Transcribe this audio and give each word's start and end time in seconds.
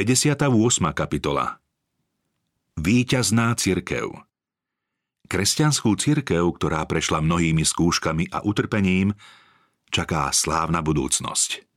58. 0.00 0.48
kapitola 0.96 1.60
Výťazná 2.80 3.52
cirkev 3.52 4.08
Kresťanskú 5.28 5.92
cirkev, 6.00 6.56
ktorá 6.56 6.88
prešla 6.88 7.20
mnohými 7.20 7.60
skúškami 7.60 8.32
a 8.32 8.40
utrpením, 8.40 9.12
čaká 9.92 10.32
slávna 10.32 10.80
budúcnosť. 10.80 11.68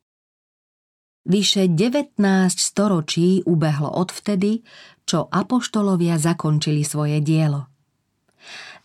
Vyše 1.27 1.67
19 1.75 2.15
storočí 2.55 3.43
ubehlo 3.43 3.91
odvtedy, 3.91 4.63
čo 5.03 5.27
apoštolovia 5.27 6.15
zakončili 6.15 6.87
svoje 6.87 7.19
dielo. 7.19 7.67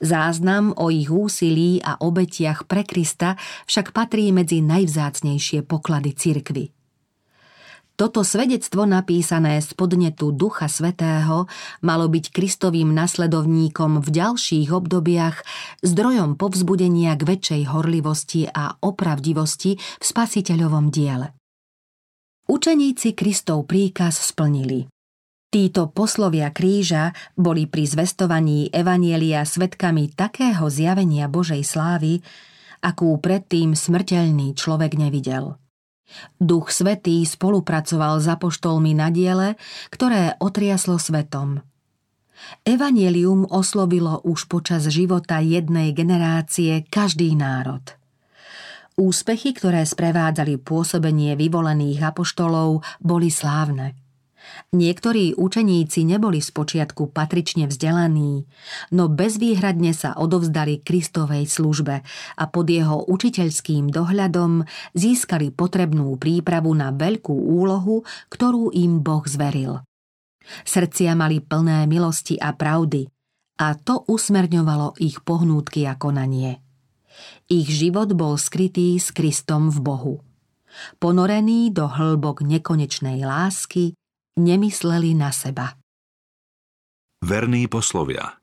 Záznam 0.02 0.75
o 0.75 0.91
ich 0.91 1.14
úsilí 1.14 1.79
a 1.79 1.95
obetiach 2.02 2.66
pre 2.66 2.82
Krista 2.82 3.39
však 3.70 3.95
patrí 3.95 4.34
medzi 4.34 4.66
najvzácnejšie 4.66 5.62
poklady 5.62 6.18
cirkvy– 6.18 6.75
toto 7.99 8.23
svedectvo 8.23 8.87
napísané 8.87 9.59
z 9.59 9.75
podnetu 9.75 10.31
Ducha 10.31 10.71
Svetého 10.71 11.50
malo 11.82 12.07
byť 12.07 12.31
Kristovým 12.31 12.95
nasledovníkom 12.95 13.99
v 13.99 14.09
ďalších 14.14 14.71
obdobiach 14.71 15.43
zdrojom 15.82 16.39
povzbudenia 16.39 17.19
k 17.19 17.27
väčšej 17.27 17.63
horlivosti 17.75 18.46
a 18.46 18.79
opravdivosti 18.79 19.75
v 19.75 20.05
spasiteľovom 20.07 20.95
diele. 20.95 21.35
Učeníci 22.46 23.19
Kristov 23.19 23.67
príkaz 23.67 24.30
splnili. 24.30 24.86
Títo 25.50 25.91
poslovia 25.91 26.55
kríža 26.55 27.11
boli 27.35 27.67
pri 27.67 27.83
zvestovaní 27.83 28.71
Evanielia 28.71 29.43
svetkami 29.43 30.14
takého 30.14 30.71
zjavenia 30.71 31.27
Božej 31.27 31.67
slávy, 31.67 32.22
akú 32.78 33.19
predtým 33.19 33.75
smrteľný 33.75 34.55
človek 34.55 34.94
nevidel. 34.94 35.58
Duch 36.41 36.72
Svetý 36.72 37.22
spolupracoval 37.22 38.22
s 38.22 38.27
apoštolmi 38.27 38.97
na 38.97 39.12
diele, 39.12 39.61
ktoré 39.92 40.34
otriaslo 40.41 40.97
svetom. 40.97 41.61
Evangelium 42.62 43.44
oslovilo 43.50 44.22
už 44.22 44.46
počas 44.46 44.86
života 44.88 45.42
jednej 45.42 45.91
generácie 45.92 46.86
každý 46.86 47.34
národ. 47.34 47.83
Úspechy, 48.98 49.55
ktoré 49.55 49.86
sprevádzali 49.86 50.58
pôsobenie 50.58 51.38
vyvolených 51.38 52.14
apoštolov, 52.14 52.83
boli 52.98 53.30
slávne– 53.30 53.94
Niektorí 54.72 55.32
učeníci 55.36 56.04
neboli 56.04 56.44
spočiatku 56.44 57.10
patrične 57.10 57.68
vzdelaní, 57.68 58.44
no 58.92 59.08
bezvýhradne 59.08 59.96
sa 59.96 60.12
odovzdali 60.16 60.84
Kristovej 60.84 61.48
službe 61.48 62.05
a 62.36 62.44
pod 62.52 62.66
jeho 62.68 63.05
učiteľským 63.08 63.88
dohľadom 63.88 64.68
získali 64.92 65.52
potrebnú 65.52 66.20
prípravu 66.20 66.77
na 66.77 66.92
veľkú 66.92 67.32
úlohu, 67.32 68.05
ktorú 68.28 68.72
im 68.77 69.00
Boh 69.00 69.24
zveril. 69.24 69.80
Srdcia 70.64 71.12
mali 71.12 71.44
plné 71.44 71.84
milosti 71.84 72.40
a 72.40 72.52
pravdy 72.56 73.08
a 73.58 73.74
to 73.74 74.06
usmerňovalo 74.06 75.02
ich 75.02 75.18
pohnútky 75.27 75.84
a 75.84 75.98
konanie. 75.98 76.62
Ich 77.50 77.66
život 77.74 78.14
bol 78.14 78.38
skrytý 78.38 78.94
s 78.94 79.10
Kristom 79.10 79.74
v 79.74 79.78
Bohu. 79.83 80.14
Ponorený 81.02 81.74
do 81.74 81.90
hĺbok 81.90 82.46
nekonečnej 82.46 83.27
lásky, 83.27 83.97
nemysleli 84.39 85.12
na 85.19 85.34
seba. 85.34 85.75
Verní 87.19 87.67
poslovia 87.67 88.39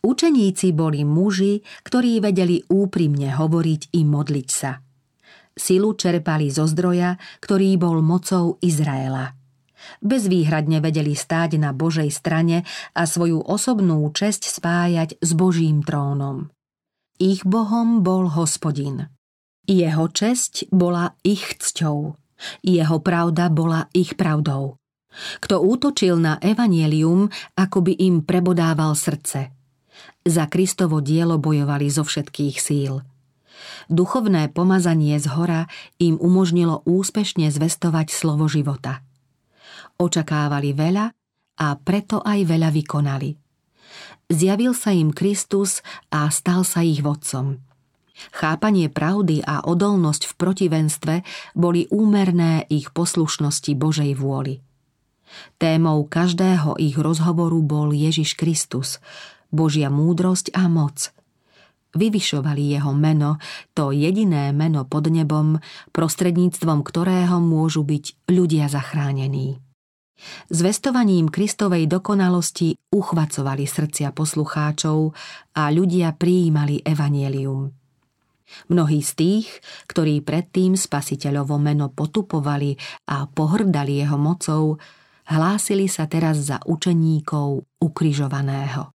Učeníci 0.00 0.72
boli 0.72 1.04
muži, 1.04 1.60
ktorí 1.84 2.24
vedeli 2.24 2.64
úprimne 2.72 3.36
hovoriť 3.36 3.92
i 3.92 4.00
modliť 4.08 4.48
sa. 4.48 4.80
Silu 5.52 5.92
čerpali 5.92 6.48
zo 6.48 6.64
zdroja, 6.64 7.20
ktorý 7.44 7.76
bol 7.76 8.00
mocou 8.00 8.56
Izraela. 8.64 9.36
Bezvýhradne 10.00 10.80
vedeli 10.80 11.12
stáť 11.12 11.60
na 11.60 11.76
Božej 11.76 12.08
strane 12.12 12.64
a 12.96 13.04
svoju 13.04 13.44
osobnú 13.44 14.08
česť 14.12 14.48
spájať 14.48 15.20
s 15.20 15.30
Božím 15.36 15.84
trónom. 15.84 16.48
Ich 17.20 17.44
Bohom 17.44 18.00
bol 18.00 18.32
hospodin. 18.32 19.12
Jeho 19.68 20.08
česť 20.08 20.72
bola 20.72 21.12
ich 21.20 21.60
cťou. 21.60 22.16
Jeho 22.64 22.98
pravda 23.00 23.48
bola 23.52 23.86
ich 23.92 24.16
pravdou. 24.16 24.76
Kto 25.42 25.58
útočil 25.58 26.22
na 26.22 26.38
evanielium, 26.38 27.26
ako 27.58 27.78
by 27.82 27.92
im 27.98 28.22
prebodával 28.22 28.94
srdce. 28.94 29.50
Za 30.22 30.46
Kristovo 30.46 31.02
dielo 31.02 31.40
bojovali 31.40 31.90
zo 31.90 32.06
všetkých 32.06 32.56
síl. 32.62 33.02
Duchovné 33.90 34.54
pomazanie 34.54 35.18
z 35.18 35.26
hora 35.34 35.66
im 35.98 36.16
umožnilo 36.16 36.86
úspešne 36.86 37.50
zvestovať 37.50 38.14
slovo 38.14 38.46
života. 38.46 39.02
Očakávali 39.98 40.72
veľa 40.72 41.06
a 41.60 41.66
preto 41.76 42.22
aj 42.22 42.40
veľa 42.46 42.70
vykonali. 42.70 43.30
Zjavil 44.30 44.72
sa 44.78 44.94
im 44.94 45.10
Kristus 45.10 45.82
a 46.14 46.30
stal 46.30 46.62
sa 46.62 46.86
ich 46.86 47.02
vodcom– 47.02 47.58
Chápanie 48.28 48.92
pravdy 48.92 49.40
a 49.40 49.64
odolnosť 49.64 50.28
v 50.28 50.32
protivenstve 50.36 51.14
boli 51.56 51.88
úmerné 51.88 52.68
ich 52.68 52.92
poslušnosti 52.92 53.72
Božej 53.74 54.12
vôli. 54.20 54.60
Témou 55.56 56.04
každého 56.04 56.76
ich 56.76 56.98
rozhovoru 56.98 57.62
bol 57.62 57.94
Ježiš 57.94 58.34
Kristus, 58.36 58.98
Božia 59.48 59.88
múdrosť 59.88 60.52
a 60.52 60.66
moc. 60.66 61.14
Vyvyšovali 61.90 62.70
jeho 62.70 62.94
meno, 62.94 63.42
to 63.74 63.90
jediné 63.90 64.54
meno 64.54 64.86
pod 64.86 65.10
nebom, 65.10 65.58
prostredníctvom 65.90 66.86
ktorého 66.86 67.42
môžu 67.42 67.82
byť 67.82 68.30
ľudia 68.30 68.70
zachránení. 68.70 69.58
Zvestovaním 70.52 71.32
Kristovej 71.32 71.88
dokonalosti 71.88 72.76
uchvacovali 72.92 73.64
srdcia 73.64 74.12
poslucháčov 74.12 75.16
a 75.56 75.62
ľudia 75.72 76.12
prijímali 76.14 76.84
evanielium. 76.84 77.79
Mnohí 78.68 79.00
z 79.02 79.12
tých, 79.14 79.48
ktorí 79.86 80.22
predtým 80.22 80.74
spasiteľovo 80.74 81.58
meno 81.58 81.90
potupovali 81.90 82.76
a 83.10 83.26
pohrdali 83.26 84.02
jeho 84.02 84.18
mocou, 84.18 84.78
hlásili 85.30 85.86
sa 85.86 86.10
teraz 86.10 86.42
za 86.50 86.58
učeníkov 86.66 87.66
ukrižovaného. 87.78 88.90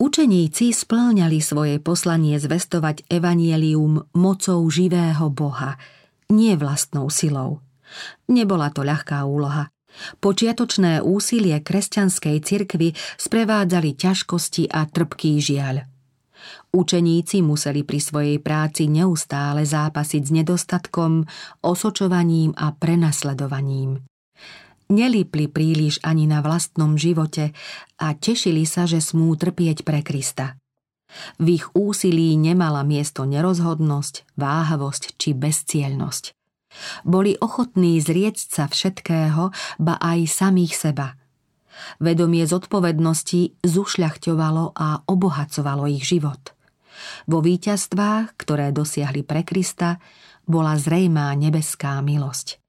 Učeníci 0.00 0.72
splňali 0.72 1.44
svoje 1.44 1.76
poslanie 1.76 2.40
zvestovať 2.40 3.04
evanielium 3.12 4.08
mocou 4.16 4.64
živého 4.72 5.28
Boha, 5.28 5.76
nie 6.32 6.56
vlastnou 6.56 7.12
silou. 7.12 7.60
Nebola 8.30 8.72
to 8.72 8.86
ľahká 8.86 9.26
úloha. 9.26 9.68
Počiatočné 10.22 11.02
úsilie 11.02 11.58
kresťanskej 11.58 12.36
cirkvy 12.46 12.94
sprevádzali 13.18 13.98
ťažkosti 13.98 14.70
a 14.70 14.86
trpký 14.86 15.42
žiaľ. 15.42 15.89
Učeníci 16.70 17.42
museli 17.42 17.82
pri 17.82 17.98
svojej 17.98 18.38
práci 18.38 18.86
neustále 18.86 19.66
zápasiť 19.66 20.22
s 20.22 20.30
nedostatkom, 20.30 21.26
osočovaním 21.66 22.54
a 22.54 22.70
prenasledovaním. 22.70 24.06
Nelipli 24.90 25.50
príliš 25.50 25.98
ani 26.06 26.30
na 26.30 26.38
vlastnom 26.42 26.94
živote 26.94 27.50
a 27.98 28.14
tešili 28.14 28.62
sa, 28.66 28.86
že 28.86 29.02
smú 29.02 29.34
trpieť 29.34 29.82
pre 29.82 30.02
Krista. 30.06 30.54
V 31.42 31.58
ich 31.58 31.66
úsilí 31.74 32.38
nemala 32.38 32.86
miesto 32.86 33.26
nerozhodnosť, 33.26 34.38
váhavosť 34.38 35.18
či 35.18 35.34
bezcielnosť. 35.34 36.38
Boli 37.02 37.34
ochotní 37.42 37.98
zrieť 37.98 38.46
sa 38.46 38.70
všetkého, 38.70 39.50
ba 39.82 39.98
aj 39.98 40.18
samých 40.30 40.74
seba– 40.78 41.08
Vedomie 41.96 42.44
zodpovednosti 42.44 43.64
zušľachťovalo 43.64 44.76
a 44.76 45.00
obohacovalo 45.08 45.88
ich 45.88 46.04
život. 46.04 46.52
Vo 47.28 47.44
víťazstvách, 47.44 48.34
ktoré 48.36 48.72
dosiahli 48.74 49.22
pre 49.26 49.44
Krista, 49.46 50.00
bola 50.44 50.74
zrejmá 50.74 51.32
nebeská 51.38 52.00
milosť. 52.00 52.60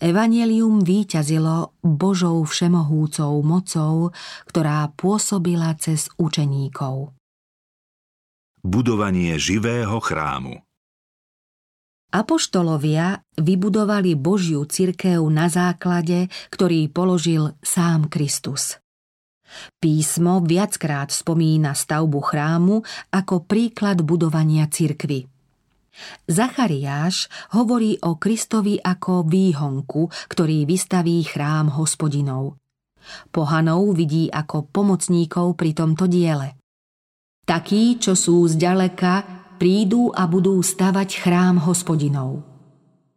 Evangelium 0.00 0.80
víťazilo 0.80 1.76
Božou 1.84 2.40
všemohúcou 2.48 3.36
mocou, 3.44 4.16
ktorá 4.48 4.88
pôsobila 4.96 5.76
cez 5.76 6.08
učeníkov. 6.16 7.12
Budovanie 8.64 9.36
živého 9.36 10.00
chrámu 10.00 10.64
Apoštolovia 12.10 13.22
vybudovali 13.38 14.18
Božiu 14.18 14.66
cirkev 14.66 15.22
na 15.30 15.46
základe, 15.46 16.26
ktorý 16.50 16.90
položil 16.90 17.54
sám 17.62 18.10
Kristus. 18.10 18.82
Písmo 19.82 20.40
viackrát 20.42 21.10
spomína 21.10 21.74
stavbu 21.74 22.20
chrámu 22.22 22.82
ako 23.10 23.44
príklad 23.46 24.02
budovania 24.06 24.70
cirkvy. 24.70 25.26
Zachariáš 26.30 27.26
hovorí 27.52 27.98
o 28.06 28.16
Kristovi 28.16 28.78
ako 28.78 29.26
výhonku, 29.26 30.08
ktorý 30.30 30.64
vystaví 30.64 31.20
chrám 31.26 31.74
hospodinov. 31.74 32.56
Pohanov 33.34 33.96
vidí 33.96 34.30
ako 34.30 34.70
pomocníkov 34.70 35.58
pri 35.58 35.70
tomto 35.74 36.06
diele. 36.06 36.56
Takí, 37.42 37.98
čo 37.98 38.14
sú 38.14 38.46
zďaleka, 38.46 39.26
prídu 39.58 40.14
a 40.14 40.30
budú 40.30 40.62
stavať 40.62 41.08
chrám 41.20 41.66
hospodinov. 41.66 42.46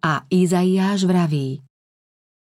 A 0.04 0.26
Izaiáš 0.28 1.06
vraví, 1.08 1.62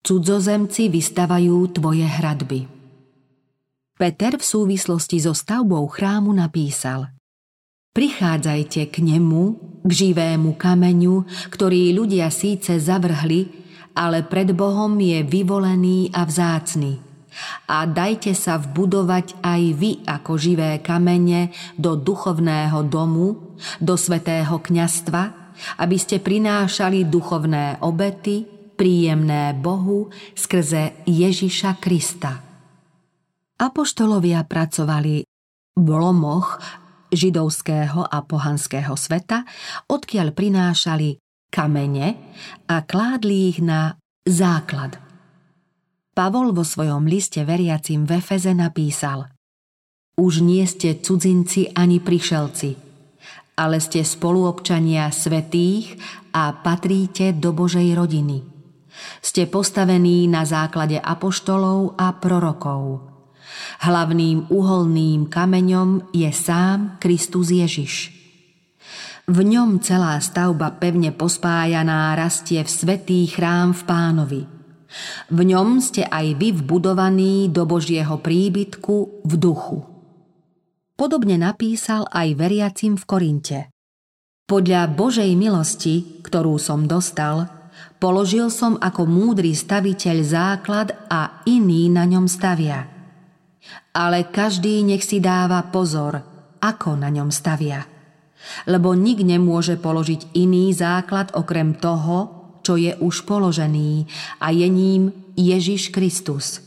Cudzozemci 0.01 0.89
vystavajú 0.89 1.77
tvoje 1.77 2.09
hradby. 2.09 2.80
Peter 4.01 4.33
v 4.33 4.41
súvislosti 4.41 5.21
so 5.21 5.37
stavbou 5.37 5.85
chrámu 5.85 6.33
napísal 6.33 7.13
Prichádzajte 7.93 8.89
k 8.89 8.97
nemu, 9.05 9.61
k 9.85 9.91
živému 9.93 10.57
kameňu, 10.57 11.29
ktorý 11.53 11.93
ľudia 11.93 12.33
síce 12.33 12.81
zavrhli, 12.81 13.53
ale 13.93 14.25
pred 14.25 14.57
Bohom 14.57 14.97
je 14.97 15.21
vyvolený 15.21 16.17
a 16.17 16.25
vzácny. 16.25 16.97
A 17.69 17.85
dajte 17.85 18.33
sa 18.33 18.57
vbudovať 18.57 19.37
aj 19.45 19.63
vy 19.77 20.01
ako 20.09 20.33
živé 20.41 20.81
kamene 20.81 21.53
do 21.77 21.93
duchovného 21.93 22.81
domu, 22.89 23.53
do 23.85 24.01
svetého 24.01 24.65
kňastva, 24.65 25.53
aby 25.77 25.97
ste 26.01 26.25
prinášali 26.25 27.05
duchovné 27.05 27.85
obety, 27.85 28.49
príjemné 28.81 29.53
Bohu 29.53 30.09
skrze 30.33 31.05
Ježiša 31.05 31.77
Krista. 31.85 32.50
Apoštolovia 33.61 34.41
pracovali 34.49 35.21
v 35.77 35.89
lomoch 35.93 36.57
židovského 37.13 38.09
a 38.09 38.25
pohanského 38.25 38.97
sveta, 38.97 39.45
odkiaľ 39.85 40.33
prinášali 40.33 41.21
kamene 41.53 42.17
a 42.73 42.81
kládli 42.81 43.53
ich 43.53 43.61
na 43.61 44.01
základ. 44.25 44.97
Pavol 46.17 46.57
vo 46.57 46.65
svojom 46.65 47.05
liste 47.05 47.45
veriacim 47.45 48.09
v 48.09 48.17
Efeze 48.17 48.57
napísal 48.57 49.29
Už 50.17 50.41
nie 50.41 50.65
ste 50.65 50.97
cudzinci 50.97 51.77
ani 51.77 52.01
prišelci, 52.01 52.71
ale 53.61 53.77
ste 53.85 54.01
spoluobčania 54.01 55.13
svetých 55.13 56.01
a 56.33 56.57
patríte 56.57 57.37
do 57.37 57.53
Božej 57.53 57.93
rodiny. 57.93 58.41
Ste 59.21 59.45
postavení 59.53 60.25
na 60.33 60.49
základe 60.49 60.97
apoštolov 60.97 62.01
a 62.01 62.17
prorokov– 62.17 63.05
Hlavným 63.81 64.53
uholným 64.53 65.33
kameňom 65.33 66.13
je 66.13 66.31
sám 66.33 67.01
Kristus 67.01 67.49
Ježiš. 67.49 68.21
V 69.31 69.47
ňom 69.47 69.79
celá 69.79 70.19
stavba 70.19 70.75
pevne 70.75 71.15
pospájaná 71.15 72.19
rastie 72.19 72.67
v 72.67 72.71
svetý 72.71 73.31
chrám 73.31 73.71
v 73.71 73.83
pánovi. 73.87 74.43
V 75.31 75.41
ňom 75.47 75.79
ste 75.79 76.03
aj 76.03 76.35
vy 76.35 76.51
vbudovaní 76.51 77.47
do 77.47 77.63
Božieho 77.63 78.19
príbytku 78.19 79.23
v 79.23 79.33
duchu. 79.39 79.87
Podobne 80.99 81.39
napísal 81.39 82.11
aj 82.11 82.35
veriacim 82.35 82.99
v 82.99 83.05
Korinte. 83.07 83.59
Podľa 84.51 84.91
Božej 84.91 85.31
milosti, 85.39 86.21
ktorú 86.27 86.59
som 86.59 86.91
dostal, 86.91 87.47
položil 88.03 88.51
som 88.51 88.83
ako 88.83 89.07
múdry 89.07 89.55
staviteľ 89.55 90.17
základ 90.27 90.91
a 91.07 91.47
iný 91.47 91.87
na 91.87 92.03
ňom 92.03 92.27
stavia– 92.27 92.85
ale 93.93 94.29
každý 94.29 94.83
nech 94.87 95.05
si 95.05 95.19
dáva 95.19 95.61
pozor, 95.69 96.23
ako 96.61 96.97
na 96.97 97.09
ňom 97.09 97.33
stavia. 97.33 97.85
Lebo 98.65 98.97
nik 98.97 99.21
nemôže 99.21 99.77
položiť 99.77 100.33
iný 100.37 100.73
základ 100.73 101.37
okrem 101.37 101.77
toho, 101.77 102.41
čo 102.65 102.77
je 102.77 102.93
už 102.97 103.25
položený 103.25 104.09
a 104.41 104.53
je 104.53 104.69
ním 104.69 105.13
Ježiš 105.37 105.93
Kristus. 105.93 106.61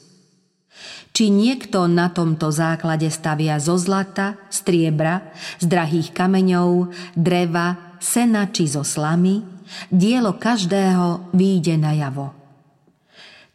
Či 1.13 1.29
niekto 1.29 1.85
na 1.85 2.09
tomto 2.09 2.49
základe 2.49 3.05
stavia 3.13 3.61
zo 3.61 3.77
zlata, 3.77 4.41
striebra, 4.49 5.29
z 5.61 5.69
drahých 5.69 6.09
kameňov, 6.09 6.89
dreva, 7.13 7.97
sena 8.01 8.49
či 8.49 8.65
zo 8.65 8.81
slamy, 8.81 9.45
dielo 9.93 10.33
každého 10.41 11.29
výjde 11.37 11.77
na 11.77 11.93
javo. 11.93 12.42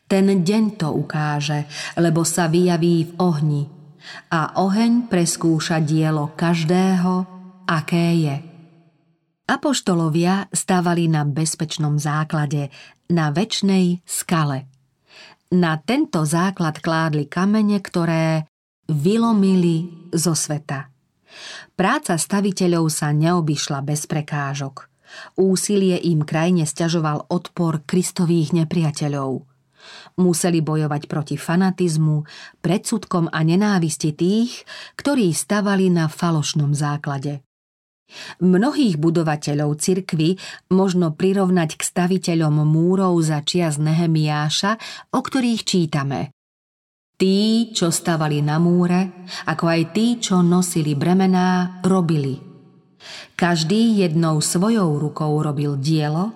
Ten 0.08 0.40
deň 0.40 0.80
to 0.80 0.88
ukáže, 0.96 1.68
lebo 2.00 2.24
sa 2.24 2.48
vyjaví 2.48 3.12
v 3.12 3.12
ohni 3.20 3.62
a 4.32 4.56
oheň 4.56 5.04
preskúša 5.12 5.84
dielo 5.84 6.32
každého, 6.32 7.28
aké 7.68 8.06
je. 8.16 8.36
Apoštolovia 9.48 10.48
stávali 10.48 11.12
na 11.12 11.28
bezpečnom 11.28 12.00
základe, 12.00 12.72
na 13.12 13.28
väčšnej 13.28 14.00
skale. 14.08 14.68
Na 15.52 15.76
tento 15.80 16.24
základ 16.24 16.80
kládli 16.80 17.28
kamene, 17.28 17.76
ktoré 17.80 18.48
vylomili 18.88 20.08
zo 20.12 20.32
sveta. 20.32 20.88
Práca 21.76 22.16
staviteľov 22.16 22.88
sa 22.88 23.12
neobyšla 23.12 23.84
bez 23.84 24.08
prekážok. 24.08 24.88
Úsilie 25.36 26.00
im 26.00 26.24
krajne 26.24 26.64
stiažoval 26.64 27.28
odpor 27.28 27.84
kristových 27.84 28.56
nepriateľov– 28.56 29.44
Museli 30.18 30.58
bojovať 30.58 31.06
proti 31.06 31.36
fanatizmu, 31.38 32.26
predsudkom 32.58 33.30
a 33.30 33.38
nenávisti 33.46 34.10
tých, 34.10 34.66
ktorí 34.98 35.30
stavali 35.30 35.94
na 35.94 36.10
falošnom 36.10 36.74
základe. 36.74 37.46
Mnohých 38.40 38.96
budovateľov 38.96 39.78
cirkvy 39.78 40.40
možno 40.72 41.12
prirovnať 41.12 41.76
k 41.76 41.82
staviteľom 41.84 42.64
múrov 42.64 43.20
za 43.20 43.44
čias 43.44 43.76
Nehemiáša, 43.76 44.80
o 45.12 45.20
ktorých 45.20 45.62
čítame. 45.62 46.32
Tí, 47.18 47.70
čo 47.74 47.92
stavali 47.92 48.40
na 48.40 48.56
múre, 48.62 49.26
ako 49.46 49.64
aj 49.70 49.82
tí, 49.92 50.18
čo 50.22 50.40
nosili 50.40 50.94
bremená, 50.94 51.82
robili. 51.84 52.38
Každý 53.38 54.02
jednou 54.02 54.42
svojou 54.42 54.98
rukou 54.98 55.38
robil 55.38 55.78
dielo 55.78 56.34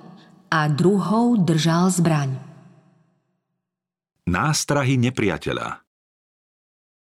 a 0.52 0.68
druhou 0.70 1.40
držal 1.40 1.90
zbraň. 1.90 2.51
Nástrahy 4.22 5.02
nepriateľa 5.02 5.82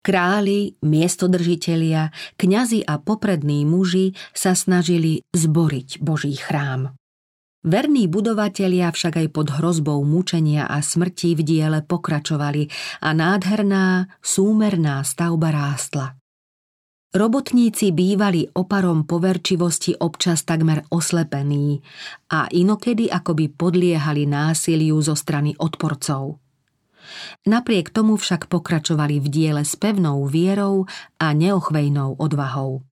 Králi, 0.02 0.82
miestodržitelia, 0.82 2.10
kňazi 2.34 2.82
a 2.82 2.98
poprední 2.98 3.70
muži 3.70 4.18
sa 4.34 4.58
snažili 4.58 5.22
zboriť 5.30 6.02
Boží 6.02 6.34
chrám. 6.34 6.98
Verní 7.62 8.10
budovatelia 8.10 8.90
však 8.90 9.22
aj 9.22 9.28
pod 9.30 9.54
hrozbou 9.54 10.02
mučenia 10.02 10.66
a 10.66 10.82
smrti 10.82 11.38
v 11.38 11.42
diele 11.46 11.80
pokračovali 11.86 12.66
a 13.06 13.14
nádherná, 13.14 14.10
súmerná 14.26 15.06
stavba 15.06 15.54
rástla. 15.54 16.18
Robotníci 17.14 17.94
bývali 17.94 18.50
oparom 18.50 19.06
poverčivosti 19.06 19.94
občas 20.02 20.42
takmer 20.42 20.90
oslepení 20.90 21.78
a 22.34 22.50
inokedy 22.50 23.14
akoby 23.14 23.54
podliehali 23.54 24.26
násiliu 24.26 24.98
zo 25.06 25.14
strany 25.14 25.54
odporcov. 25.62 26.42
Napriek 27.48 27.90
tomu 27.90 28.16
však 28.18 28.48
pokračovali 28.48 29.20
v 29.20 29.28
diele 29.28 29.64
s 29.66 29.76
pevnou 29.76 30.26
vierou 30.30 30.86
a 31.18 31.28
neochvejnou 31.34 32.20
odvahou. 32.20 32.86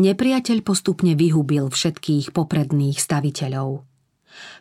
Nepriateľ 0.00 0.58
postupne 0.64 1.12
vyhubil 1.12 1.68
všetkých 1.68 2.32
popredných 2.32 2.96
staviteľov. 2.96 3.84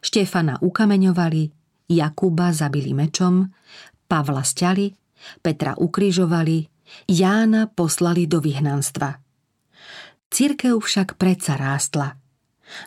Štefana 0.03 0.59
ukameňovali, 0.59 1.43
Jakuba 1.87 2.51
zabili 2.51 2.91
mečom, 2.91 3.47
Pavla 4.07 4.43
stiali, 4.43 4.91
Petra 5.39 5.79
ukrižovali, 5.79 6.67
Jána 7.07 7.71
poslali 7.71 8.27
do 8.27 8.43
vyhnanstva. 8.43 9.15
Cirkev 10.27 10.83
však 10.83 11.15
predsa 11.15 11.55
rástla– 11.55 12.15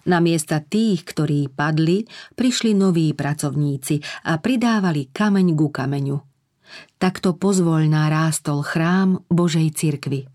na 0.08 0.18
miesta 0.20 0.60
tých, 0.60 1.04
ktorí 1.04 1.52
padli, 1.52 2.04
prišli 2.34 2.72
noví 2.76 3.12
pracovníci 3.12 4.26
a 4.28 4.38
pridávali 4.38 5.08
kameň 5.12 5.46
ku 5.54 5.68
kameňu. 5.72 6.18
Takto 6.98 7.36
pozvoľná 7.36 8.08
rástol 8.08 8.64
chrám 8.64 9.22
Božej 9.28 9.68
cirkvy. 9.76 10.26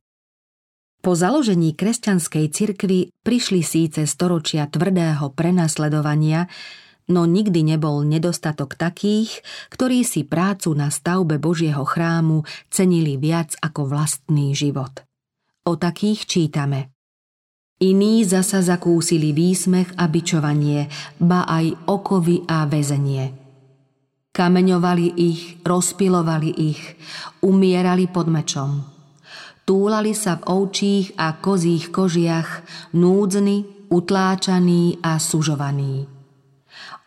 Po 1.00 1.16
založení 1.16 1.80
kresťanskej 1.80 2.46
cirkvy 2.52 3.00
prišli 3.24 3.64
síce 3.64 4.04
storočia 4.04 4.68
tvrdého 4.68 5.32
prenasledovania, 5.32 6.52
no 7.08 7.24
nikdy 7.24 7.64
nebol 7.64 8.04
nedostatok 8.04 8.76
takých, 8.76 9.40
ktorí 9.72 10.04
si 10.04 10.28
prácu 10.28 10.76
na 10.76 10.92
stavbe 10.92 11.40
Božieho 11.40 11.88
chrámu 11.88 12.44
cenili 12.68 13.16
viac 13.16 13.56
ako 13.64 13.88
vlastný 13.88 14.52
život. 14.52 15.08
O 15.64 15.80
takých 15.80 16.28
čítame. 16.28 16.92
Iní 17.80 18.28
zasa 18.28 18.60
zakúsili 18.60 19.32
výsmech 19.32 19.96
a 19.96 20.12
bičovanie, 20.12 20.92
ba 21.16 21.48
aj 21.48 21.88
okovy 21.88 22.44
a 22.44 22.68
väzenie. 22.68 23.32
Kameňovali 24.36 25.08
ich, 25.16 25.64
rozpilovali 25.64 26.52
ich, 26.60 26.82
umierali 27.40 28.12
pod 28.12 28.28
mečom. 28.28 28.84
Túlali 29.64 30.12
sa 30.12 30.36
v 30.44 30.60
ovčích 30.60 31.16
a 31.16 31.40
kozích 31.40 31.88
kožiach, 31.88 32.68
núdzny, 33.00 33.88
utláčaní 33.88 35.00
a 35.00 35.16
sužovaní. 35.16 36.04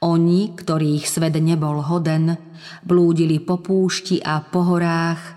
Oni, 0.02 0.56
ktorých 0.56 1.04
svet 1.04 1.36
nebol 1.36 1.84
hoden, 1.84 2.32
blúdili 2.80 3.44
po 3.44 3.60
púšti 3.60 4.24
a 4.24 4.40
po 4.40 4.72
horách, 4.72 5.36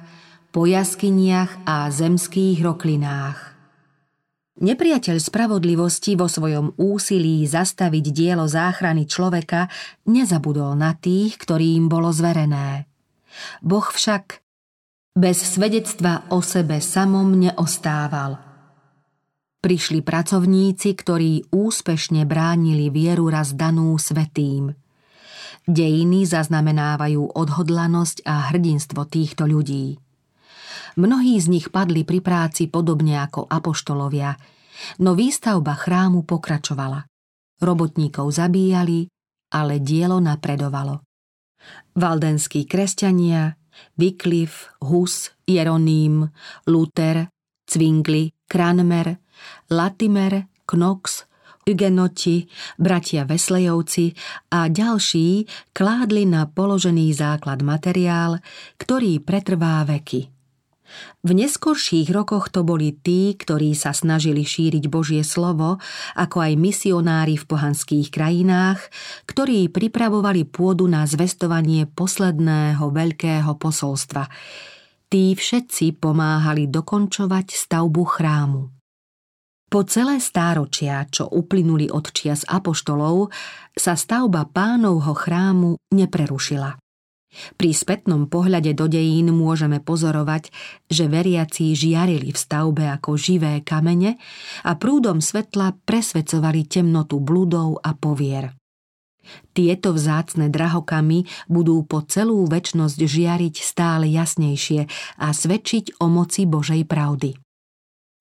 po 0.56 0.64
jaskyniach 0.64 1.68
a 1.68 1.92
zemských 1.92 2.64
roklinách. 2.64 3.45
Nepriateľ 4.56 5.20
spravodlivosti 5.20 6.16
vo 6.16 6.32
svojom 6.32 6.80
úsilí 6.80 7.44
zastaviť 7.44 8.06
dielo 8.16 8.48
záchrany 8.48 9.04
človeka 9.04 9.68
nezabudol 10.08 10.80
na 10.80 10.96
tých, 10.96 11.36
ktorým 11.36 11.92
bolo 11.92 12.08
zverené. 12.16 12.88
Boh 13.60 13.84
však 13.84 14.40
bez 15.12 15.44
svedectva 15.44 16.32
o 16.32 16.40
sebe 16.40 16.80
samom 16.80 17.36
neostával. 17.36 18.40
Prišli 19.60 20.00
pracovníci, 20.00 20.94
ktorí 20.94 21.52
úspešne 21.52 22.24
bránili 22.24 22.88
vieru 22.88 23.28
raz 23.28 23.52
danú 23.52 23.98
svetým. 24.00 24.72
Dejiny 25.68 26.30
zaznamenávajú 26.30 27.34
odhodlanosť 27.34 28.24
a 28.24 28.54
hrdinstvo 28.54 29.04
týchto 29.10 29.50
ľudí. 29.50 29.98
Mnohí 30.96 31.36
z 31.44 31.52
nich 31.52 31.68
padli 31.76 32.08
pri 32.08 32.24
práci 32.24 32.72
podobne 32.72 33.20
ako 33.20 33.52
apoštolovia, 33.52 34.32
no 35.04 35.12
výstavba 35.12 35.76
chrámu 35.76 36.24
pokračovala. 36.24 37.04
Robotníkov 37.60 38.32
zabíjali, 38.36 39.08
ale 39.52 39.80
dielo 39.80 40.20
napredovalo. 40.24 41.04
Valdenskí 41.96 42.68
kresťania, 42.68 43.56
Wycliffe, 44.00 44.72
Hus, 44.84 45.32
Jeroným, 45.48 46.28
Luther, 46.68 47.28
Zwingli, 47.68 48.32
Cranmer, 48.48 49.20
Latimer, 49.72 50.48
Knox, 50.64 51.28
Hugenoti, 51.66 52.46
bratia 52.78 53.26
Veslejovci 53.26 54.14
a 54.54 54.70
ďalší 54.70 55.50
kládli 55.74 56.30
na 56.30 56.46
položený 56.46 57.10
základ 57.16 57.66
materiál, 57.66 58.38
ktorý 58.78 59.18
pretrvá 59.26 59.82
veky. 59.84 60.35
V 61.26 61.34
neskorších 61.34 62.14
rokoch 62.14 62.54
to 62.54 62.62
boli 62.62 62.94
tí, 62.94 63.34
ktorí 63.34 63.74
sa 63.74 63.92
snažili 63.92 64.46
šíriť 64.46 64.86
Božie 64.86 65.26
slovo, 65.26 65.82
ako 66.14 66.38
aj 66.46 66.54
misionári 66.56 67.36
v 67.36 67.46
pohanských 67.50 68.14
krajinách, 68.14 68.80
ktorí 69.26 69.74
pripravovali 69.74 70.46
pôdu 70.46 70.86
na 70.86 71.10
zvestovanie 71.10 71.90
posledného 71.90 72.86
veľkého 72.86 73.52
posolstva. 73.58 74.30
Tí 75.10 75.34
všetci 75.34 75.98
pomáhali 75.98 76.70
dokončovať 76.70 77.48
stavbu 77.54 78.04
chrámu. 78.06 78.62
Po 79.66 79.82
celé 79.84 80.22
stáročia, 80.22 81.04
čo 81.10 81.26
uplynuli 81.26 81.90
od 81.90 82.14
čias 82.14 82.46
apoštolov, 82.46 83.34
sa 83.74 83.98
stavba 83.98 84.46
pánovho 84.46 85.18
chrámu 85.18 85.76
neprerušila. 85.92 86.85
Pri 87.56 87.76
spätnom 87.76 88.32
pohľade 88.32 88.72
do 88.74 88.88
dejín 88.88 89.32
môžeme 89.36 89.84
pozorovať, 89.84 90.50
že 90.88 91.12
veriaci 91.12 91.76
žiarili 91.76 92.32
v 92.32 92.38
stavbe 92.38 92.88
ako 92.88 93.20
živé 93.20 93.60
kamene 93.62 94.16
a 94.64 94.72
prúdom 94.80 95.20
svetla 95.20 95.76
presvedcovali 95.84 96.68
temnotu 96.68 97.20
bludov 97.20 97.84
a 97.84 97.92
povier. 97.94 98.56
Tieto 99.58 99.90
vzácne 99.90 100.54
drahokamy 100.54 101.50
budú 101.50 101.82
po 101.90 102.06
celú 102.06 102.46
väčnosť 102.46 103.00
žiariť 103.02 103.56
stále 103.58 104.06
jasnejšie 104.14 104.86
a 105.18 105.28
svedčiť 105.34 105.98
o 105.98 106.06
moci 106.14 106.46
Božej 106.46 106.86
pravdy. 106.86 107.34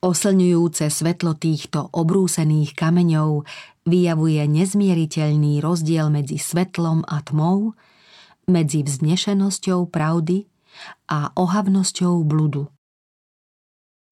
Oslňujúce 0.04 0.88
svetlo 0.92 1.33
týchto 1.37 1.88
obrúsených 1.92 2.76
kameňov 2.76 3.49
vyjavuje 3.88 4.44
nezmieriteľný 4.49 5.64
rozdiel 5.64 6.12
medzi 6.12 6.37
svetlom 6.37 7.04
a 7.09 7.25
tmou, 7.25 7.73
medzi 8.46 8.84
vznešenosťou 8.84 9.88
pravdy 9.88 10.48
a 11.08 11.30
ohavnosťou 11.34 12.24
bludu. 12.26 12.68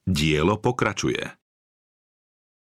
Dielo 0.02 0.58
pokračuje. 0.58 1.22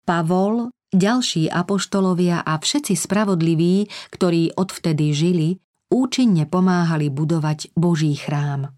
Pavol, 0.05 0.71
ďalší 0.93 1.49
apoštolovia 1.49 2.45
a 2.45 2.55
všetci 2.55 2.93
spravodliví, 2.95 3.89
ktorí 4.13 4.55
odvtedy 4.55 5.11
žili, 5.11 5.49
účinne 5.91 6.45
pomáhali 6.47 7.09
budovať 7.11 7.73
Boží 7.75 8.13
chrám. 8.15 8.71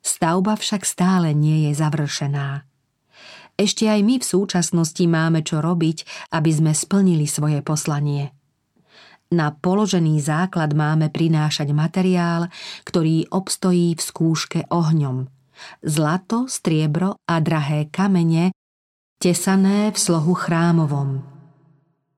Stavba 0.00 0.56
však 0.56 0.84
stále 0.86 1.36
nie 1.36 1.68
je 1.68 1.72
završená. 1.76 2.64
Ešte 3.60 3.84
aj 3.92 4.00
my 4.00 4.16
v 4.16 4.24
súčasnosti 4.24 5.04
máme 5.04 5.44
čo 5.44 5.60
robiť, 5.60 6.30
aby 6.32 6.50
sme 6.52 6.72
splnili 6.72 7.28
svoje 7.28 7.60
poslanie– 7.60 8.32
na 9.30 9.54
položený 9.54 10.18
základ 10.18 10.74
máme 10.74 11.08
prinášať 11.08 11.70
materiál, 11.70 12.50
ktorý 12.82 13.30
obstojí 13.30 13.94
v 13.94 14.02
skúške 14.02 14.60
ohňom. 14.68 15.30
Zlato, 15.86 16.50
striebro 16.50 17.14
a 17.30 17.38
drahé 17.38 17.86
kamene, 17.94 18.50
tesané 19.22 19.94
v 19.94 19.98
slohu 19.98 20.34
chrámovom. 20.34 21.22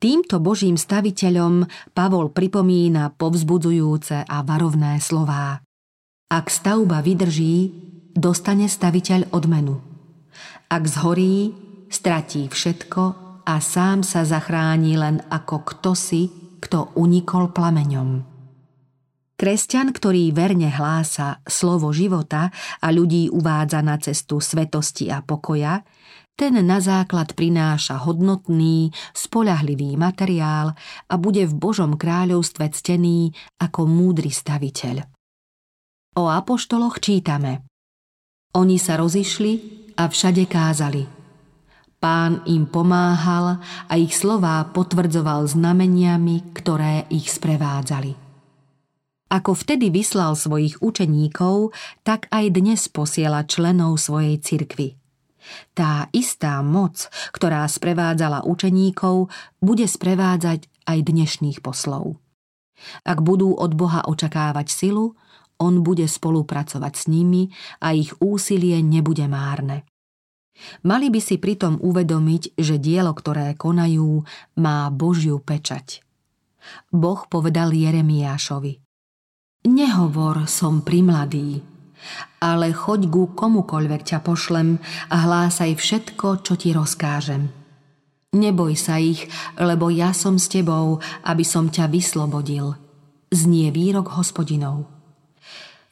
Týmto 0.03 0.43
božím 0.43 0.75
staviteľom 0.75 1.69
Pavol 1.95 2.35
pripomína 2.35 3.15
povzbudzujúce 3.15 4.27
a 4.27 4.37
varovné 4.43 4.99
slová. 4.99 5.63
Ak 6.27 6.51
stavba 6.51 7.05
vydrží, 7.05 7.71
dostane 8.17 8.67
staviteľ 8.67 9.31
odmenu. 9.31 9.79
Ak 10.73 10.89
zhorí, 10.89 11.55
stratí 11.93 12.49
všetko 12.49 13.03
a 13.45 13.55
sám 13.61 14.03
sa 14.03 14.25
zachráni 14.25 14.97
len 14.97 15.21
ako 15.29 15.61
kto 15.71 15.93
si, 15.93 16.42
kto 16.63 16.95
unikol 16.95 17.51
plameňom. 17.51 18.23
Kresťan, 19.35 19.91
ktorý 19.91 20.31
verne 20.31 20.71
hlása 20.71 21.43
slovo 21.43 21.91
života 21.91 22.55
a 22.79 22.95
ľudí 22.95 23.27
uvádza 23.27 23.83
na 23.83 23.99
cestu 23.99 24.39
svetosti 24.39 25.11
a 25.11 25.19
pokoja, 25.19 25.83
ten 26.39 26.55
na 26.63 26.79
základ 26.79 27.35
prináša 27.35 28.07
hodnotný, 28.07 28.95
spolahlivý 29.11 29.99
materiál 29.99 30.79
a 31.11 31.15
bude 31.19 31.45
v 31.51 31.55
Božom 31.59 31.99
kráľovstve 31.99 32.71
ctený 32.71 33.35
ako 33.59 33.85
múdry 33.91 34.31
staviteľ. 34.31 35.11
O 36.15 36.31
apoštoloch 36.31 37.03
čítame. 37.03 37.67
Oni 38.55 38.79
sa 38.79 38.95
rozišli 38.95 39.53
a 39.99 40.07
všade 40.07 40.47
kázali– 40.47 41.03
Pán 42.03 42.43
im 42.51 42.67
pomáhal 42.67 43.63
a 43.87 43.95
ich 43.95 44.19
slová 44.19 44.67
potvrdzoval 44.75 45.47
znameniami, 45.47 46.51
ktoré 46.51 47.07
ich 47.15 47.31
sprevádzali. 47.31 48.19
Ako 49.31 49.55
vtedy 49.55 49.95
vyslal 49.95 50.35
svojich 50.35 50.83
učeníkov, 50.83 51.71
tak 52.03 52.27
aj 52.35 52.59
dnes 52.59 52.91
posiela 52.91 53.47
členov 53.47 54.03
svojej 54.03 54.43
cirkvy. 54.43 54.99
Tá 55.79 56.11
istá 56.11 56.59
moc, 56.67 57.07
ktorá 57.31 57.63
sprevádzala 57.71 58.51
učeníkov, 58.51 59.31
bude 59.63 59.87
sprevádzať 59.87 60.67
aj 60.91 60.99
dnešných 61.07 61.63
poslov. 61.63 62.19
Ak 63.07 63.23
budú 63.23 63.55
od 63.55 63.79
Boha 63.79 64.03
očakávať 64.11 64.75
silu, 64.75 65.15
on 65.63 65.87
bude 65.87 66.11
spolupracovať 66.11 66.93
s 66.99 67.05
nimi 67.07 67.47
a 67.79 67.95
ich 67.95 68.11
úsilie 68.19 68.83
nebude 68.83 69.31
márne. 69.31 69.87
Mali 70.85 71.09
by 71.09 71.21
si 71.21 71.41
pritom 71.41 71.81
uvedomiť, 71.81 72.59
že 72.59 72.77
dielo, 72.77 73.13
ktoré 73.17 73.57
konajú, 73.57 74.23
má 74.61 74.89
Božiu 74.93 75.41
pečať. 75.41 76.05
Boh 76.95 77.27
povedal 77.27 77.75
Jeremiášovi 77.75 78.79
Nehovor, 79.63 80.51
som 80.51 80.83
primladý, 80.83 81.63
ale 82.43 82.75
choď 82.75 83.01
ku 83.07 83.23
komukoľvek 83.31 84.03
ťa 84.03 84.19
pošlem 84.27 84.79
a 85.11 85.17
hlásaj 85.23 85.79
všetko, 85.79 86.43
čo 86.43 86.59
ti 86.59 86.75
rozkážem. 86.75 87.47
Neboj 88.33 88.75
sa 88.75 88.99
ich, 88.99 89.29
lebo 89.61 89.93
ja 89.93 90.11
som 90.11 90.41
s 90.41 90.51
tebou, 90.51 90.99
aby 91.23 91.45
som 91.47 91.71
ťa 91.71 91.87
vyslobodil. 91.93 92.75
Znie 93.31 93.71
výrok 93.71 94.19
hospodinov. 94.19 94.89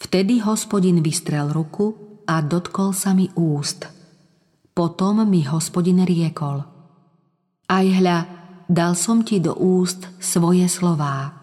Vtedy 0.00 0.40
hospodin 0.42 1.04
vystrel 1.04 1.52
ruku 1.52 1.94
a 2.26 2.42
dotkol 2.42 2.90
sa 2.90 3.14
mi 3.14 3.30
úst– 3.38 3.86
potom 4.80 5.28
mi 5.28 5.44
hospodin 5.44 6.00
riekol. 6.08 6.64
Aj 7.68 7.84
hľa, 7.84 8.24
dal 8.64 8.96
som 8.96 9.20
ti 9.20 9.36
do 9.36 9.52
úst 9.52 10.08
svoje 10.16 10.64
slová. 10.72 11.36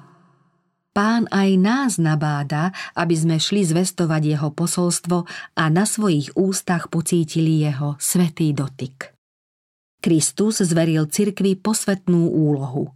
Pán 0.89 1.29
aj 1.29 1.49
nás 1.61 2.01
nabáda, 2.01 2.73
aby 2.97 3.13
sme 3.13 3.37
šli 3.37 3.61
zvestovať 3.61 4.21
jeho 4.33 4.49
posolstvo 4.49 5.29
a 5.53 5.63
na 5.69 5.85
svojich 5.85 6.33
ústach 6.33 6.89
pocítili 6.89 7.61
jeho 7.61 7.93
svetý 8.01 8.57
dotyk. 8.57 9.13
Kristus 10.01 10.65
zveril 10.65 11.05
cirkvi 11.05 11.53
posvetnú 11.61 12.33
úlohu. 12.33 12.89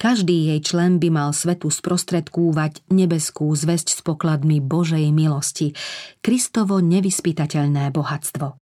Každý 0.00 0.48
jej 0.48 0.64
člen 0.64 0.96
by 0.96 1.12
mal 1.12 1.36
svetu 1.36 1.68
sprostredkúvať 1.68 2.88
nebeskú 2.88 3.52
zväzť 3.52 3.88
s 3.92 4.00
pokladmi 4.00 4.64
Božej 4.64 5.12
milosti, 5.12 5.76
Kristovo 6.24 6.80
nevyspytateľné 6.80 7.92
bohatstvo. 7.92 8.56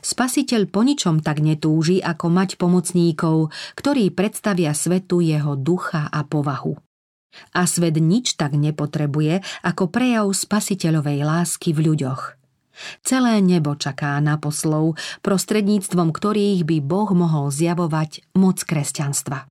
Spasiteľ 0.00 0.72
po 0.72 0.80
ničom 0.82 1.20
tak 1.20 1.44
netúži, 1.44 2.00
ako 2.00 2.32
mať 2.32 2.56
pomocníkov, 2.56 3.52
ktorí 3.76 4.10
predstavia 4.12 4.72
svetu 4.72 5.20
jeho 5.20 5.54
ducha 5.54 6.08
a 6.08 6.24
povahu. 6.24 6.76
A 7.52 7.68
svet 7.68 8.00
nič 8.00 8.40
tak 8.40 8.56
nepotrebuje, 8.56 9.44
ako 9.60 9.92
prejav 9.92 10.26
spasiteľovej 10.32 11.20
lásky 11.20 11.76
v 11.76 11.92
ľuďoch. 11.92 12.22
Celé 13.04 13.40
nebo 13.40 13.72
čaká 13.76 14.20
na 14.20 14.36
poslov, 14.36 15.00
prostredníctvom 15.24 16.12
ktorých 16.12 16.64
by 16.64 16.76
Boh 16.84 17.08
mohol 17.16 17.48
zjavovať 17.48 18.36
moc 18.36 18.60
kresťanstva. 18.60 19.48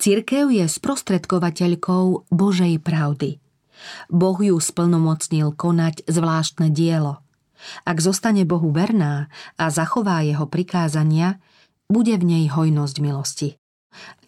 Cirkev 0.00 0.48
je 0.48 0.64
sprostredkovateľkou 0.64 2.32
Božej 2.32 2.80
pravdy. 2.80 3.36
Boh 4.08 4.38
ju 4.38 4.56
splnomocnil 4.56 5.52
konať 5.52 6.08
zvláštne 6.08 6.72
dielo. 6.72 7.20
Ak 7.84 8.00
zostane 8.00 8.48
Bohu 8.48 8.72
verná 8.72 9.28
a 9.60 9.68
zachová 9.68 10.24
jeho 10.24 10.48
prikázania, 10.48 11.40
bude 11.90 12.14
v 12.16 12.24
nej 12.24 12.44
hojnosť 12.48 12.96
milosti. 13.02 13.48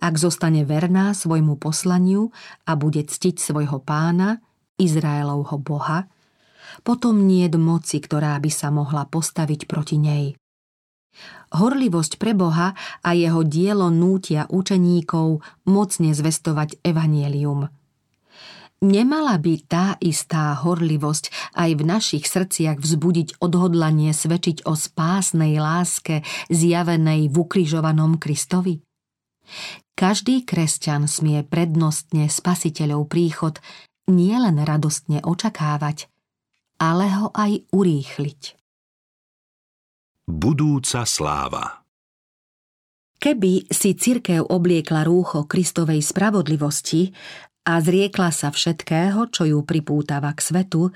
Ak 0.03 0.19
zostane 0.19 0.67
verná 0.67 1.15
svojmu 1.15 1.55
poslaniu 1.55 2.35
a 2.67 2.75
bude 2.75 3.07
ctiť 3.07 3.39
svojho 3.39 3.79
pána, 3.79 4.43
Izraelovho 4.83 5.63
Boha, 5.63 6.11
potom 6.83 7.29
nie 7.29 7.47
moci, 7.55 8.03
ktorá 8.03 8.35
by 8.43 8.51
sa 8.51 8.75
mohla 8.75 9.07
postaviť 9.07 9.71
proti 9.71 10.01
nej. 10.01 10.35
Horlivosť 11.53 12.17
pre 12.17 12.33
Boha 12.33 12.73
a 13.05 13.11
jeho 13.13 13.45
dielo 13.45 13.93
nútia 13.93 14.49
učeníkov 14.49 15.45
mocne 15.69 16.11
zvestovať 16.17 16.81
evanielium. 16.81 17.69
Nemala 18.83 19.39
by 19.39 19.55
tá 19.71 19.95
istá 20.03 20.59
horlivosť 20.59 21.55
aj 21.55 21.71
v 21.79 21.83
našich 21.87 22.27
srdciach 22.27 22.83
vzbudiť 22.83 23.39
odhodlanie 23.39 24.11
svedčiť 24.11 24.67
o 24.67 24.75
spásnej 24.75 25.63
láske 25.63 26.27
zjavenej 26.51 27.31
v 27.31 27.35
ukrižovanom 27.39 28.19
Kristovi? 28.19 28.83
Každý 29.95 30.43
kresťan 30.43 31.07
smie 31.07 31.47
prednostne 31.47 32.27
spasiteľov 32.27 33.07
príchod 33.07 33.63
nielen 34.11 34.59
radostne 34.67 35.23
očakávať, 35.23 36.11
ale 36.83 37.07
ho 37.23 37.31
aj 37.31 37.63
urýchliť. 37.71 38.41
Budúca 40.27 41.07
sláva 41.07 41.87
Keby 43.23 43.71
si 43.71 43.95
cirkev 43.95 44.51
obliekla 44.51 45.07
rúcho 45.07 45.47
Kristovej 45.47 46.03
spravodlivosti 46.03 47.15
a 47.63 47.79
zriekla 47.79 48.35
sa 48.35 48.51
všetkého, 48.51 49.31
čo 49.31 49.47
ju 49.47 49.63
pripútava 49.63 50.35
k 50.35 50.41
svetu, 50.43 50.91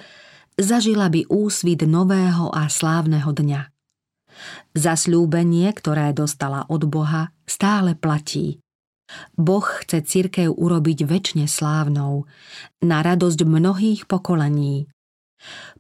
zažila 0.58 1.06
by 1.06 1.30
úsvit 1.30 1.86
nového 1.86 2.50
a 2.50 2.66
slávneho 2.66 3.30
dňa. 3.30 3.62
Zasľúbenie, 4.76 5.68
ktoré 5.72 6.12
dostala 6.12 6.68
od 6.68 6.84
Boha, 6.84 7.32
stále 7.48 7.96
platí. 7.96 8.60
Boh 9.38 9.62
chce 9.62 10.02
cirkev 10.02 10.50
urobiť 10.50 11.06
väčšine 11.06 11.46
slávnou, 11.46 12.26
na 12.82 12.98
radosť 13.06 13.46
mnohých 13.46 14.10
pokolení. 14.10 14.90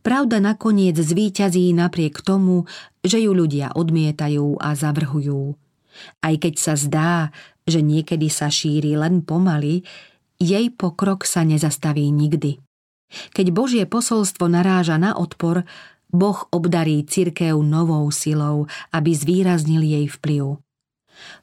Pravda 0.06 0.38
nakoniec 0.38 0.94
zvíťazí 0.94 1.74
napriek 1.74 2.22
tomu, 2.22 2.70
že 3.02 3.18
ju 3.18 3.34
ľudia 3.34 3.74
odmietajú 3.74 4.62
a 4.62 4.78
zavrhujú. 4.78 5.58
Aj 6.22 6.34
keď 6.38 6.54
sa 6.54 6.74
zdá, 6.78 7.12
že 7.66 7.82
niekedy 7.82 8.30
sa 8.30 8.46
šíri 8.46 8.94
len 8.94 9.26
pomaly, 9.26 9.82
jej 10.40 10.72
pokrok 10.72 11.24
sa 11.24 11.42
nezastaví 11.42 12.08
nikdy. 12.12 12.60
Keď 13.32 13.46
Božie 13.54 13.84
posolstvo 13.86 14.50
naráža 14.50 14.98
na 14.98 15.14
odpor, 15.14 15.62
Boh 16.10 16.38
obdarí 16.54 17.02
cirkev 17.06 17.58
novou 17.62 18.10
silou, 18.14 18.66
aby 18.94 19.10
zvýraznil 19.14 19.82
jej 19.82 20.06
vplyv. 20.06 20.58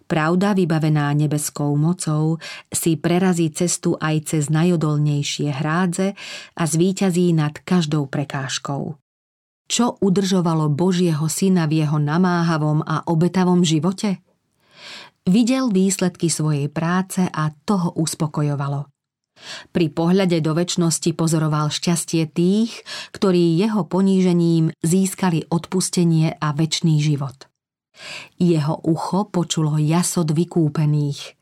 Pravda 0.05 0.53
vybavená 0.53 1.09
nebeskou 1.17 1.73
mocou 1.73 2.37
si 2.69 2.93
prerazí 2.93 3.49
cestu 3.49 3.97
aj 3.97 4.29
cez 4.29 4.43
najodolnejšie 4.53 5.49
hrádze 5.49 6.13
a 6.53 6.63
zvíťazí 6.63 7.33
nad 7.33 7.57
každou 7.57 8.05
prekážkou. 8.05 9.01
Čo 9.65 9.97
udržovalo 10.03 10.69
Božieho 10.69 11.25
syna 11.31 11.65
v 11.65 11.81
jeho 11.81 11.97
namáhavom 11.97 12.85
a 12.85 13.01
obetavom 13.09 13.65
živote? 13.65 14.21
Videl 15.23 15.71
výsledky 15.71 16.27
svojej 16.27 16.67
práce 16.67 17.23
a 17.23 17.47
toho 17.63 17.95
uspokojovalo. 17.95 18.91
Pri 19.71 19.87
pohľade 19.89 20.39
do 20.43 20.51
väčšnosti 20.51 21.15
pozoroval 21.15 21.71
šťastie 21.71 22.27
tých, 22.27 22.83
ktorí 23.15 23.55
jeho 23.55 23.87
ponížením 23.87 24.75
získali 24.83 25.47
odpustenie 25.47 26.35
a 26.37 26.51
väčší 26.51 26.99
život. 26.99 27.47
Jeho 28.35 28.83
ucho 28.83 29.29
počulo 29.31 29.79
jasod 29.79 30.33
vykúpených. 30.35 31.39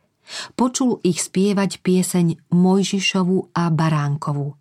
Počul 0.56 1.02
ich 1.04 1.20
spievať 1.20 1.84
pieseň 1.84 2.54
Mojžišovu 2.54 3.52
a 3.58 3.68
Baránkovu. 3.68 4.56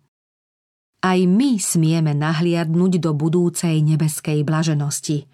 Aj 1.01 1.17
my 1.17 1.57
smieme 1.57 2.13
nahliadnúť 2.13 3.01
do 3.01 3.17
budúcej 3.17 3.81
nebeskej 3.81 4.45
blaženosti. 4.45 5.25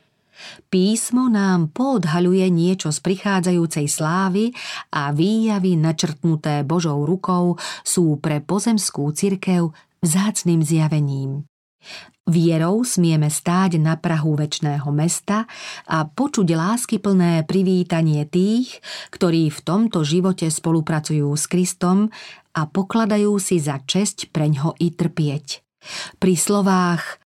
Písmo 0.68 1.28
nám 1.32 1.74
poodhaľuje 1.74 2.46
niečo 2.52 2.90
z 2.94 3.00
prichádzajúcej 3.02 3.88
slávy 3.90 4.54
a 4.94 5.10
výjavy 5.14 5.80
načrtnuté 5.80 6.62
Božou 6.68 7.06
rukou 7.06 7.58
sú 7.82 8.20
pre 8.22 8.44
pozemskú 8.44 9.10
cirkev 9.14 9.74
vzácným 10.04 10.62
zjavením. 10.62 11.46
Vierou 12.28 12.84
smieme 12.84 13.32
stáť 13.32 13.80
na 13.80 13.96
Prahu 13.96 14.36
väčšného 14.36 14.92
mesta 14.92 15.48
a 15.88 16.04
počuť 16.04 16.52
láskyplné 16.52 17.48
privítanie 17.48 18.28
tých, 18.28 18.84
ktorí 19.16 19.48
v 19.48 19.60
tomto 19.64 20.04
živote 20.04 20.52
spolupracujú 20.52 21.32
s 21.32 21.48
Kristom 21.48 22.12
a 22.52 22.68
pokladajú 22.68 23.40
si 23.40 23.64
za 23.64 23.80
česť 23.80 24.36
preňho 24.36 24.76
i 24.84 24.92
trpieť. 24.92 25.64
Pri 26.20 26.36
slovách 26.36 27.24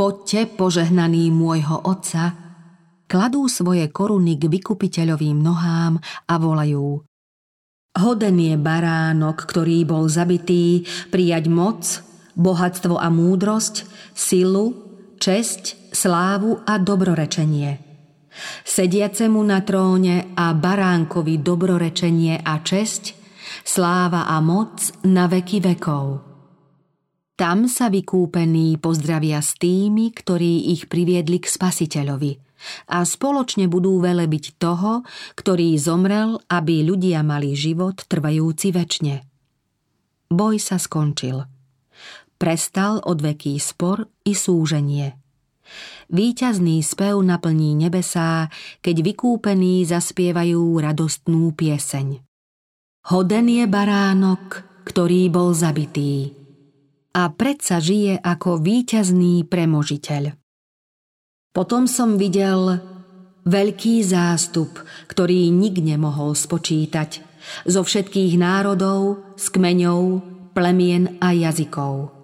Poďte 0.00 0.48
požehnaný 0.48 1.28
môjho 1.28 1.76
Otca, 1.84 2.49
kladú 3.10 3.50
svoje 3.50 3.90
koruny 3.90 4.38
k 4.38 4.46
vykupiteľovým 4.46 5.42
nohám 5.42 5.98
a 6.30 6.34
volajú 6.38 7.02
Hoden 7.90 8.38
je 8.38 8.54
baránok, 8.54 9.50
ktorý 9.50 9.82
bol 9.82 10.06
zabitý, 10.06 10.86
prijať 11.10 11.50
moc, 11.50 11.82
bohatstvo 12.38 12.94
a 12.94 13.10
múdrosť, 13.10 13.82
silu, 14.14 14.78
česť, 15.18 15.90
slávu 15.90 16.62
a 16.62 16.78
dobrorečenie. 16.78 17.82
Sediacemu 18.62 19.42
na 19.42 19.66
tróne 19.66 20.30
a 20.38 20.54
baránkovi 20.54 21.42
dobrorečenie 21.42 22.46
a 22.46 22.62
česť, 22.62 23.18
sláva 23.66 24.30
a 24.30 24.38
moc 24.38 25.02
na 25.02 25.26
veky 25.26 25.58
vekov. 25.58 26.22
Tam 27.34 27.66
sa 27.66 27.90
vykúpení 27.90 28.78
pozdravia 28.78 29.42
s 29.42 29.58
tými, 29.58 30.14
ktorí 30.14 30.70
ich 30.70 30.86
priviedli 30.86 31.42
k 31.42 31.50
spasiteľovi 31.50 32.49
a 32.88 33.04
spoločne 33.04 33.66
budú 33.66 34.00
velebiť 34.00 34.60
toho, 34.60 35.06
ktorý 35.36 35.76
zomrel, 35.80 36.40
aby 36.48 36.84
ľudia 36.84 37.24
mali 37.24 37.56
život 37.56 38.04
trvajúci 38.06 38.72
väčšine. 38.72 39.14
Boj 40.30 40.56
sa 40.62 40.78
skončil– 40.78 41.44
prestal 42.40 43.04
odveký 43.04 43.60
spor 43.60 44.08
i 44.24 44.32
súženie. 44.32 45.12
Výťazný 46.10 46.82
spev 46.82 47.20
naplní 47.20 47.76
nebesá, 47.76 48.48
keď 48.80 48.96
vykúpení 49.12 49.84
zaspievajú 49.84 50.80
radostnú 50.80 51.52
pieseň. 51.54 52.24
Hoden 53.12 53.46
je 53.46 53.64
baránok, 53.68 54.66
ktorý 54.88 55.30
bol 55.30 55.52
zabitý 55.54 56.34
a 57.14 57.30
predsa 57.30 57.78
žije 57.78 58.18
ako 58.18 58.58
víťazný 58.58 59.46
premožiteľ. 59.46 60.39
Potom 61.50 61.90
som 61.90 62.14
videl 62.14 62.78
veľký 63.44 64.06
zástup, 64.06 64.82
ktorý 65.10 65.50
nik 65.50 65.82
nemohol 65.82 66.38
spočítať, 66.38 67.26
zo 67.66 67.82
všetkých 67.82 68.38
národov, 68.38 69.34
z 69.34 69.46
kmeňov, 69.50 70.02
plemien 70.54 71.18
a 71.18 71.34
jazykov– 71.34 71.94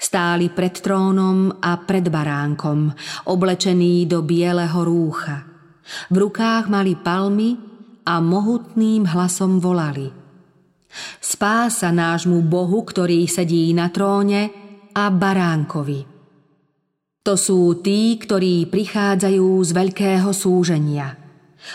Stáli 0.00 0.48
pred 0.48 0.80
trónom 0.80 1.52
a 1.60 1.76
pred 1.76 2.08
baránkom, 2.08 2.88
oblečení 3.28 4.08
do 4.08 4.24
bieleho 4.24 4.80
rúcha. 4.80 5.44
V 6.08 6.16
rukách 6.26 6.72
mali 6.72 6.96
palmy 6.96 7.60
a 8.08 8.18
mohutným 8.24 9.04
hlasom 9.04 9.60
volali. 9.60 10.08
Spása 11.20 11.94
nášmu 11.94 12.42
Bohu, 12.42 12.82
ktorý 12.82 13.28
sedí 13.30 13.70
na 13.76 13.92
tróne 13.92 14.50
a 14.90 15.12
baránkovi. 15.12 16.09
To 17.24 17.34
sú 17.36 17.84
tí, 17.84 18.16
ktorí 18.16 18.68
prichádzajú 18.72 19.48
z 19.60 19.70
veľkého 19.76 20.30
súženia. 20.32 21.16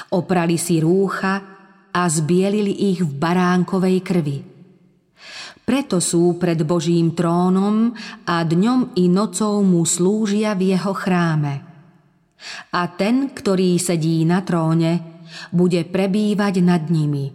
Oprali 0.10 0.58
si 0.58 0.82
rúcha 0.82 1.42
a 1.94 2.02
zbielili 2.10 2.92
ich 2.92 3.06
v 3.06 3.12
baránkovej 3.14 3.98
krvi– 4.02 4.38
preto 5.66 5.98
sú 5.98 6.38
pred 6.38 6.62
Božím 6.62 7.18
trónom 7.18 7.98
a 8.30 8.46
dňom 8.46 8.94
i 9.02 9.10
nocou 9.10 9.66
mu 9.66 9.82
slúžia 9.82 10.54
v 10.54 10.78
jeho 10.78 10.94
chráme. 10.94 11.66
A 12.70 12.86
ten, 12.94 13.34
ktorý 13.34 13.82
sedí 13.82 14.22
na 14.30 14.46
tróne, 14.46 15.26
bude 15.50 15.82
prebývať 15.90 16.62
nad 16.62 16.86
nimi. 16.94 17.34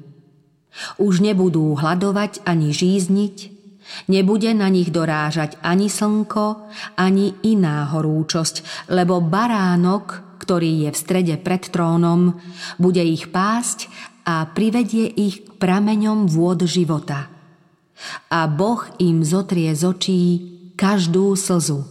Už 1.03 1.19
nebudú 1.19 1.75
hľadovať 1.75 2.47
ani 2.47 2.71
žízniť, 2.71 3.60
Nebude 4.09 4.51
na 4.55 4.71
nich 4.71 4.91
dorážať 4.91 5.59
ani 5.63 5.91
slnko, 5.91 6.71
ani 6.99 7.35
iná 7.47 7.91
horúčosť, 7.91 8.89
lebo 8.91 9.19
baránok, 9.23 10.39
ktorý 10.41 10.89
je 10.89 10.91
v 10.95 11.01
strede 11.01 11.35
pred 11.39 11.63
trónom, 11.69 12.39
bude 12.79 13.03
ich 13.03 13.29
pásť 13.29 13.91
a 14.25 14.47
privedie 14.49 15.11
ich 15.11 15.43
k 15.45 15.49
prameňom 15.59 16.31
vôd 16.31 16.65
života. 16.65 17.29
A 18.33 18.49
Boh 18.49 18.81
im 18.97 19.21
zotrie 19.21 19.77
z 19.77 19.83
očí 19.85 20.21
každú 20.79 21.37
slzu. 21.37 21.85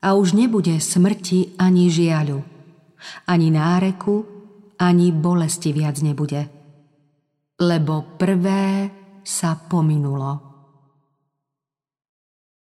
A 0.00 0.14
už 0.16 0.32
nebude 0.32 0.78
smrti 0.80 1.58
ani 1.60 1.90
žiaľu, 1.92 2.40
ani 3.28 3.48
náreku, 3.52 4.24
ani 4.80 5.12
bolesti 5.12 5.74
viac 5.74 6.00
nebude. 6.00 6.48
Lebo 7.60 8.16
prvé 8.16 8.92
sa 9.24 9.56
pominulo. 9.56 10.45